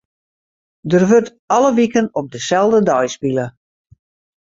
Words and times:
Der 0.89 1.03
wurdt 1.09 1.35
alle 1.55 1.71
wiken 1.79 2.07
op 2.19 2.25
deselde 2.33 2.79
dei 2.89 3.05
spile. 3.15 3.45